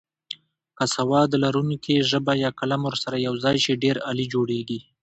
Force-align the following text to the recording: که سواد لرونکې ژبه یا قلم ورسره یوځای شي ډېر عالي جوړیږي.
که 0.77 0.85
سواد 0.95 1.29
لرونکې 1.43 1.95
ژبه 2.09 2.33
یا 2.43 2.49
قلم 2.59 2.81
ورسره 2.85 3.17
یوځای 3.27 3.57
شي 3.63 3.73
ډېر 3.83 3.95
عالي 4.05 4.25
جوړیږي. 4.33 4.79